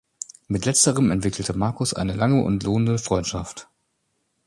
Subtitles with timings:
[0.47, 3.67] Mit letzterem entwickelte Marcus eine lange und lohnende Freundschaft.